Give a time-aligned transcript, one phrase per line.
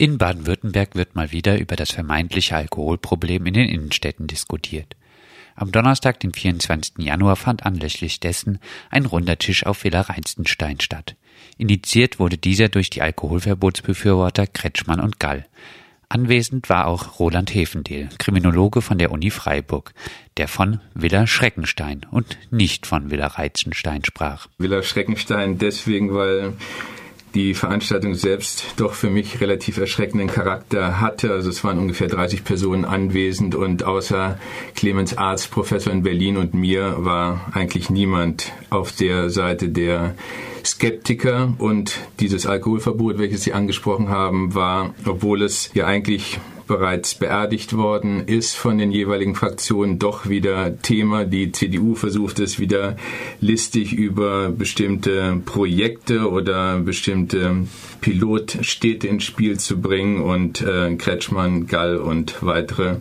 [0.00, 4.94] In Baden-Württemberg wird mal wieder über das vermeintliche Alkoholproblem in den Innenstädten diskutiert.
[5.56, 7.04] Am Donnerstag, den 24.
[7.04, 11.16] Januar, fand anlässlich dessen ein runder Tisch auf Villa Reinstenstein statt.
[11.56, 15.46] Initiiert wurde dieser durch die Alkoholverbotsbefürworter Kretschmann und Gall.
[16.08, 19.94] Anwesend war auch Roland Hefendehl, Kriminologe von der Uni Freiburg,
[20.36, 24.46] der von Villa Schreckenstein und nicht von Villa Reizenstein sprach.
[24.58, 26.54] Villa Schreckenstein deswegen, weil
[27.34, 31.32] die Veranstaltung selbst doch für mich relativ erschreckenden Charakter hatte.
[31.32, 34.38] Also es waren ungefähr 30 Personen anwesend und außer
[34.74, 40.14] Clemens Arzt, Professor in Berlin und mir war eigentlich niemand auf der Seite der
[40.64, 46.38] Skeptiker und dieses Alkoholverbot, welches Sie angesprochen haben, war, obwohl es ja eigentlich
[46.68, 51.24] bereits beerdigt worden ist von den jeweiligen Fraktionen, doch wieder Thema.
[51.24, 52.96] Die CDU versucht es wieder
[53.40, 57.66] listig über bestimmte Projekte oder bestimmte
[58.00, 62.98] Pilotstädte ins Spiel zu bringen und äh, Kretschmann, Gall und weitere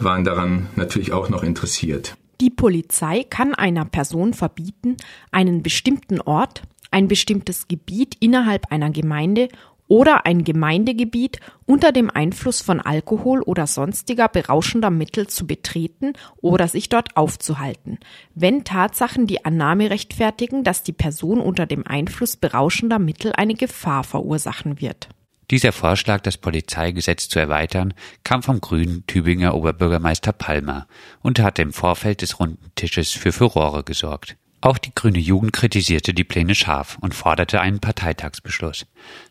[0.00, 2.16] waren daran natürlich auch noch interessiert.
[2.40, 4.96] Die Polizei kann einer Person verbieten,
[5.30, 9.48] einen bestimmten Ort, ein bestimmtes Gebiet innerhalb einer Gemeinde
[9.88, 16.68] oder ein Gemeindegebiet unter dem Einfluss von Alkohol oder sonstiger berauschender Mittel zu betreten oder
[16.68, 17.98] sich dort aufzuhalten,
[18.34, 24.04] wenn Tatsachen die Annahme rechtfertigen, dass die Person unter dem Einfluss berauschender Mittel eine Gefahr
[24.04, 25.08] verursachen wird.
[25.50, 27.92] Dieser Vorschlag, das Polizeigesetz zu erweitern,
[28.24, 30.86] kam vom grünen Tübinger Oberbürgermeister Palmer
[31.20, 34.36] und hatte im Vorfeld des runden Tisches für Furore gesorgt.
[34.64, 38.86] Auch die grüne Jugend kritisierte die Pläne scharf und forderte einen Parteitagsbeschluss.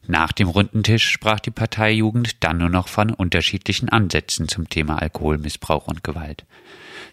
[0.06, 5.02] Nach dem runden Tisch sprach die Parteijugend dann nur noch von unterschiedlichen Ansätzen zum Thema
[5.02, 6.46] Alkoholmissbrauch und Gewalt.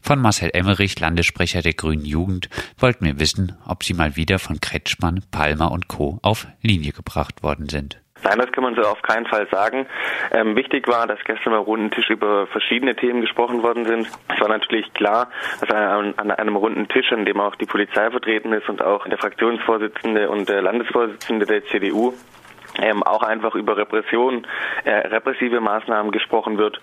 [0.02, 4.60] Von Marcel Emmerich, Landessprecher der Grünen Jugend, wollten wir wissen, ob sie mal wieder von
[4.60, 6.18] Kretschmann, Palmer und Co.
[6.20, 8.02] auf Linie gebracht worden sind.
[8.22, 9.86] Nein, das kann man so auf keinen Fall sagen.
[10.32, 14.08] Ähm, wichtig war, dass gestern am runden Tisch über verschiedene Themen gesprochen worden sind.
[14.28, 18.10] Es war natürlich klar, dass an, an einem runden Tisch, an dem auch die Polizei
[18.10, 22.14] vertreten ist und auch der Fraktionsvorsitzende und der Landesvorsitzende der CDU,
[22.78, 24.46] ähm, auch einfach über Repression,
[24.84, 26.80] äh, repressive Maßnahmen gesprochen wird.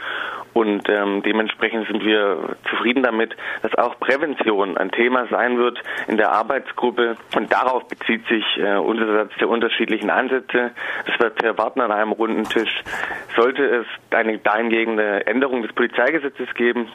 [0.53, 6.17] Und ähm, dementsprechend sind wir zufrieden damit, dass auch Prävention ein Thema sein wird in
[6.17, 7.15] der Arbeitsgruppe.
[7.35, 10.71] Und darauf bezieht sich äh, unser Satz der unterschiedlichen Ansätze.
[11.05, 12.83] Das wird erwarten an einem runden Tisch.
[13.35, 16.87] Sollte es eine dahingehende Änderung des Polizeigesetzes geben,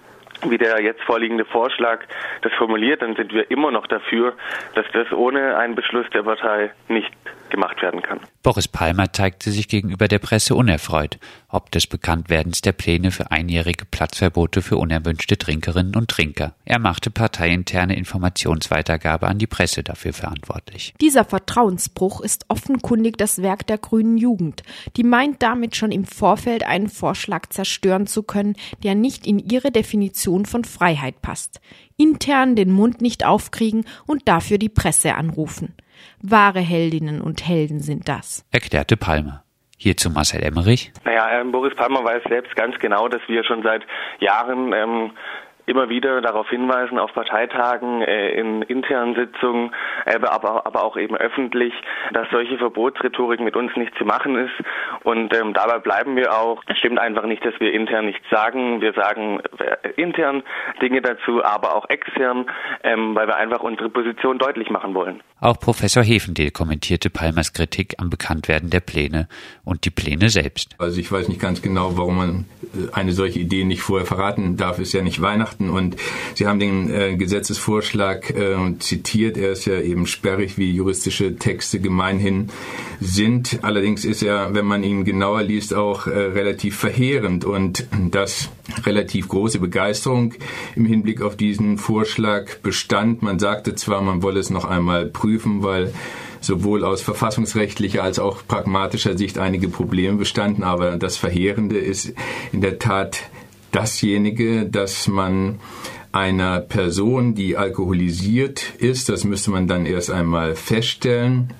[0.48, 2.00] wie der jetzt vorliegende Vorschlag
[2.42, 4.34] das formuliert, dann sind wir immer noch dafür,
[4.74, 7.12] dass das ohne einen Beschluss der Partei nicht
[7.52, 8.18] gemacht werden kann.
[8.42, 11.18] Boris Palmer zeigte sich gegenüber der Presse unerfreut,
[11.48, 16.54] ob des Bekanntwerdens der Pläne für einjährige Platzverbote für unerwünschte Trinkerinnen und Trinker.
[16.64, 20.94] Er machte parteiinterne Informationsweitergabe an die Presse dafür verantwortlich.
[21.00, 24.64] Dieser Vertrauensbruch ist offenkundig das Werk der grünen Jugend,
[24.96, 29.70] die meint damit schon im Vorfeld einen Vorschlag zerstören zu können, der nicht in ihre
[29.70, 31.60] Definition von Freiheit passt.
[31.96, 35.74] Intern den Mund nicht aufkriegen und dafür die Presse anrufen.
[36.20, 39.44] Wahre Heldinnen und Helden sind das, erklärte Palmer.
[39.82, 40.92] Hierzu Marcel Emmerich.
[41.04, 43.84] Naja, ähm, Boris Palmer weiß selbst ganz genau, dass wir schon seit
[44.20, 45.10] Jahren ähm,
[45.66, 49.72] immer wieder darauf hinweisen, auf Parteitagen, äh, in internen Sitzungen,
[50.06, 51.72] äh, aber, aber auch eben öffentlich,
[52.12, 54.54] dass solche Verbotsrhetorik mit uns nicht zu machen ist.
[55.04, 56.62] Und ähm, dabei bleiben wir auch.
[56.66, 58.80] Es stimmt einfach nicht, dass wir intern nichts sagen.
[58.80, 60.42] Wir sagen äh, intern
[60.80, 62.46] Dinge dazu, aber auch extern,
[62.82, 65.22] ähm, weil wir einfach unsere Position deutlich machen wollen.
[65.40, 69.26] Auch Professor Hefendehl kommentierte Palmers Kritik am Bekanntwerden der Pläne
[69.64, 70.76] und die Pläne selbst.
[70.78, 72.44] Also ich weiß nicht ganz genau, warum man
[72.74, 74.78] äh, eine solche Idee nicht vorher verraten darf.
[74.78, 75.70] Ist ja nicht Weihnachten beachten.
[75.70, 75.96] Und
[76.34, 79.36] Sie haben den äh, Gesetzesvorschlag äh, zitiert.
[79.36, 82.48] Er ist ja eben sperrig, wie juristische Texte gemeinhin
[83.00, 83.60] sind.
[83.62, 88.50] Allerdings ist er, wenn man ihn genauer liest, auch äh, relativ verheerend und dass
[88.84, 90.34] relativ große Begeisterung
[90.76, 93.22] im Hinblick auf diesen Vorschlag bestand.
[93.22, 95.92] Man sagte zwar, man wolle es noch einmal prüfen, weil
[96.40, 102.14] sowohl aus verfassungsrechtlicher als auch pragmatischer Sicht einige Probleme bestanden, aber das Verheerende ist
[102.52, 103.30] in der Tat
[103.72, 105.58] dasjenige, dass man
[106.12, 111.54] einer Person, die alkoholisiert ist, das müsste man dann erst einmal feststellen,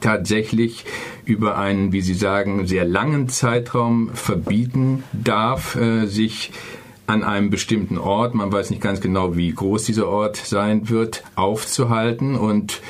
[0.00, 0.84] tatsächlich
[1.24, 6.50] über einen, wie Sie sagen, sehr langen Zeitraum verbieten darf, äh, sich
[7.06, 11.22] an einem bestimmten Ort, man weiß nicht ganz genau, wie groß dieser Ort sein wird,
[11.36, 12.80] aufzuhalten und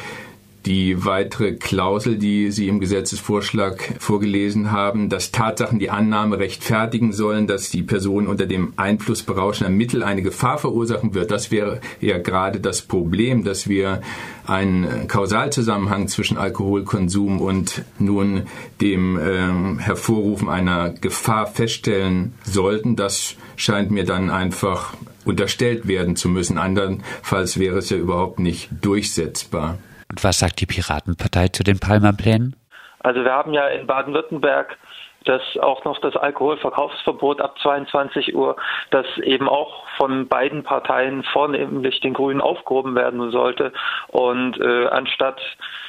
[0.67, 7.47] die weitere Klausel, die Sie im Gesetzesvorschlag vorgelesen haben, dass Tatsachen die Annahme rechtfertigen sollen,
[7.47, 11.31] dass die Person unter dem Einfluss berauschender Mittel eine Gefahr verursachen wird.
[11.31, 14.01] Das wäre ja gerade das Problem, dass wir
[14.47, 18.45] einen Kausalzusammenhang zwischen Alkoholkonsum und nun
[18.81, 22.97] dem äh, Hervorrufen einer Gefahr feststellen sollten.
[22.97, 24.95] Das scheint mir dann einfach
[25.27, 26.59] unterstellt werden zu müssen.
[26.59, 29.79] Andernfalls wäre es ja überhaupt nicht durchsetzbar.
[30.11, 32.57] Und was sagt die Piratenpartei zu den Palmer-Plänen?
[33.01, 34.79] Also wir haben ja in Baden-Württemberg
[35.25, 38.57] das auch noch das Alkoholverkaufsverbot ab 22 Uhr,
[38.91, 43.73] das eben auch von beiden Parteien, vornehmlich den Grünen, aufgehoben werden sollte.
[44.09, 45.41] Und äh, anstatt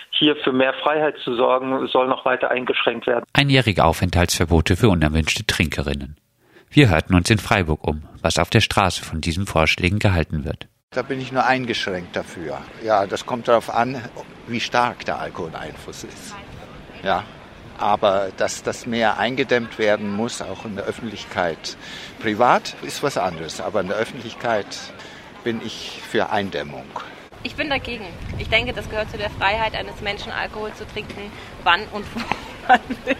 [0.09, 3.25] hier für mehr Freiheit zu sorgen, soll noch weiter eingeschränkt werden.
[3.33, 6.17] Einjährige Aufenthaltsverbote für unerwünschte Trinkerinnen.
[6.69, 10.67] Wir hörten uns in Freiburg um, was auf der Straße von diesen Vorschlägen gehalten wird.
[10.95, 12.61] Da bin ich nur eingeschränkt dafür.
[12.81, 14.01] Ja, das kommt darauf an,
[14.47, 16.33] wie stark der Alkoholeinfluss ist.
[17.03, 17.25] Ja,
[17.77, 21.75] aber dass das mehr eingedämmt werden muss, auch in der Öffentlichkeit.
[22.21, 24.67] Privat ist was anderes, aber in der Öffentlichkeit
[25.43, 26.85] bin ich für Eindämmung.
[27.43, 28.05] Ich bin dagegen.
[28.39, 31.29] Ich denke, das gehört zu der Freiheit eines Menschen, Alkohol zu trinken,
[31.65, 32.21] wann und wo
[32.69, 33.17] man will.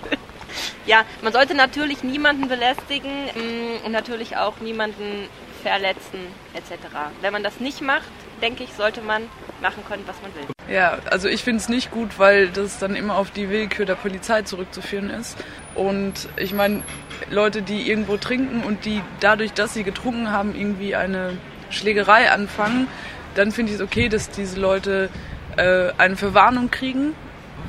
[0.86, 5.28] Ja, man sollte natürlich niemanden belästigen mm, und natürlich auch niemanden
[5.66, 6.20] verletzen
[6.54, 6.86] etc.
[7.22, 9.24] Wenn man das nicht macht, denke ich, sollte man
[9.62, 10.46] machen können, was man will.
[10.72, 13.96] Ja, also ich finde es nicht gut, weil das dann immer auf die Willkür der
[13.96, 15.38] Polizei zurückzuführen ist.
[15.74, 16.84] Und ich meine,
[17.32, 21.38] Leute, die irgendwo trinken und die dadurch, dass sie getrunken haben, irgendwie eine
[21.72, 22.88] Schlägerei anfangen,
[23.34, 25.10] dann finde ich es okay, dass diese Leute
[25.58, 27.16] äh, eine Verwarnung kriegen,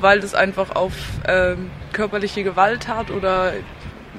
[0.01, 0.93] weil das einfach auf
[1.23, 1.55] äh,
[1.93, 3.53] körperliche Gewalt hat oder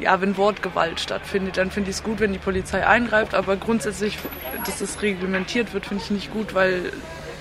[0.01, 3.35] ja, wenn Wortgewalt stattfindet, dann finde ich es gut, wenn die Polizei eingreift.
[3.35, 4.19] Aber grundsätzlich,
[4.67, 6.93] dass das reglementiert wird, finde ich nicht gut, weil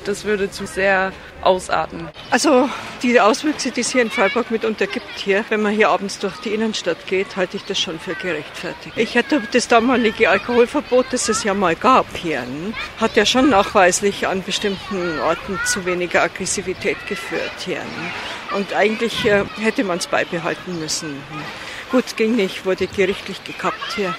[0.08, 1.12] das würde zu sehr
[1.42, 2.08] ausarten.
[2.32, 2.70] Also
[3.04, 6.38] die Auswüchse, die es hier in Freiburg mitunter gibt hier, wenn man hier abends durch
[6.38, 8.98] die Innenstadt geht, halte ich das schon für gerechtfertigt.
[8.98, 12.44] Ich hätte das damalige Alkoholverbot, das es ja mal gab hier,
[13.00, 17.82] hat ja schon nachweislich an bestimmten Orten zu weniger Aggressivität geführt hier.
[18.56, 21.22] Und eigentlich äh, hätte man es beibehalten müssen.
[21.92, 24.16] Gut, ging nicht, wurde gerichtlich gekappt hier.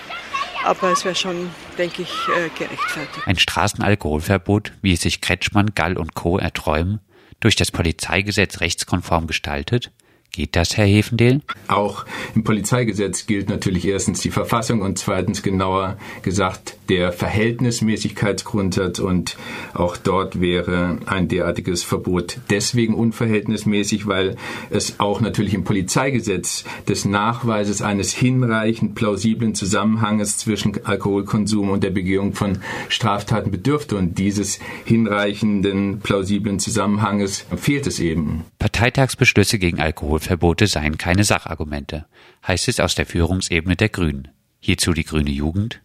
[0.64, 3.26] Aber es wäre schon, denke ich, äh, gerechtfertigt.
[3.26, 6.38] Ein Straßenalkoholverbot, wie es sich Kretschmann, Gall und Co.
[6.38, 7.00] erträumen,
[7.40, 9.92] durch das Polizeigesetz rechtskonform gestaltet,
[10.32, 11.40] Geht das, Herr Hefendel?
[11.66, 12.04] Auch
[12.34, 19.36] im Polizeigesetz gilt natürlich erstens die Verfassung und zweitens genauer gesagt der Verhältnismäßigkeitsgrundsatz und
[19.74, 24.36] auch dort wäre ein derartiges Verbot deswegen unverhältnismäßig, weil
[24.70, 31.90] es auch natürlich im Polizeigesetz des Nachweises eines hinreichend plausiblen Zusammenhanges zwischen Alkoholkonsum und der
[31.90, 32.58] Begehung von
[32.88, 38.44] Straftaten bedürfte und dieses hinreichenden plausiblen Zusammenhanges fehlt es eben.
[38.58, 39.80] Parteitagsbeschlüsse gegen
[40.18, 42.06] Alkoholverbote seien keine Sachargumente,
[42.46, 44.28] heißt es aus der Führungsebene der Grünen.
[44.60, 45.80] Hierzu die grüne Jugend.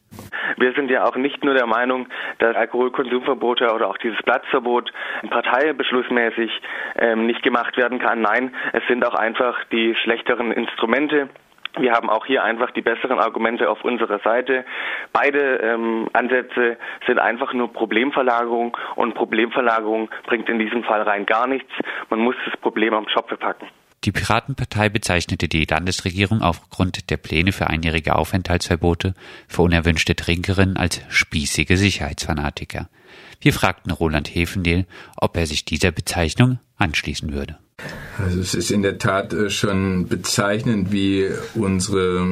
[0.57, 2.07] Wir sind ja auch nicht nur der Meinung,
[2.39, 4.91] dass Alkoholkonsumverbote oder auch dieses Platzverbot
[5.29, 6.49] parteibeschlussmäßig
[6.97, 8.21] ähm, nicht gemacht werden kann.
[8.21, 11.29] Nein, es sind auch einfach die schlechteren Instrumente,
[11.79, 14.63] wir haben auch hier einfach die besseren Argumente auf unserer Seite.
[15.11, 16.77] Beide ähm, Ansätze
[17.07, 21.71] sind einfach nur Problemverlagerung und Problemverlagerung bringt in diesem Fall rein gar nichts.
[22.11, 23.67] Man muss das Problem am Schopfe packen.
[24.05, 29.13] Die Piratenpartei bezeichnete die Landesregierung aufgrund der Pläne für einjährige Aufenthaltsverbote
[29.47, 32.89] für unerwünschte Trinkerinnen als spießige Sicherheitsfanatiker.
[33.39, 34.85] Wir fragten Roland Hefendel,
[35.15, 37.57] ob er sich dieser Bezeichnung anschließen würde.
[38.19, 42.25] Also es ist in der Tat äh, schon bezeichnend, wie unsere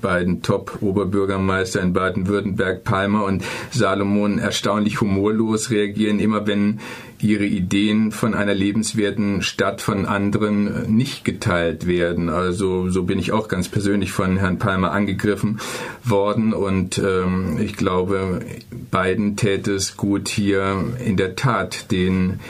[0.00, 6.80] beiden Top-Oberbürgermeister in Baden-Württemberg, Palmer und Salomon, erstaunlich humorlos reagieren, immer wenn
[7.24, 12.28] ihre Ideen von einer lebenswerten Stadt von anderen nicht geteilt werden.
[12.28, 15.60] Also so bin ich auch ganz persönlich von Herrn Palmer angegriffen
[16.02, 18.40] worden und ähm, ich glaube,
[18.90, 22.40] beiden täte es gut, hier in der Tat den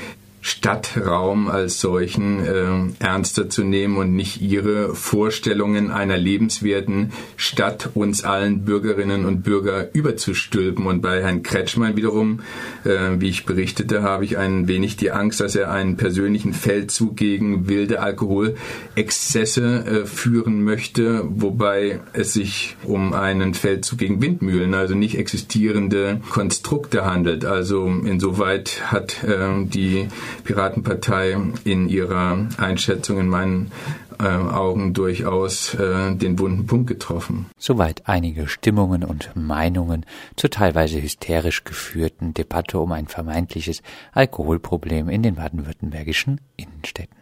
[0.46, 8.24] Stadtraum als solchen äh, ernster zu nehmen und nicht ihre Vorstellungen einer lebenswerten Stadt uns
[8.24, 10.86] allen Bürgerinnen und Bürger überzustülpen.
[10.86, 12.40] Und bei Herrn Kretschmann wiederum,
[12.84, 17.16] äh, wie ich berichtete, habe ich ein wenig die Angst, dass er einen persönlichen Feldzug
[17.16, 24.94] gegen wilde Alkoholexzesse äh, führen möchte, wobei es sich um einen Feldzug gegen Windmühlen, also
[24.94, 27.46] nicht existierende Konstrukte handelt.
[27.46, 30.08] Also insoweit hat äh, die
[30.42, 33.70] Piratenpartei in ihrer Einschätzung in meinen
[34.18, 37.46] äh, Augen durchaus äh, den wunden Punkt getroffen.
[37.58, 45.22] Soweit einige Stimmungen und Meinungen zur teilweise hysterisch geführten Debatte um ein vermeintliches Alkoholproblem in
[45.22, 47.16] den baden-württembergischen Innenstädten.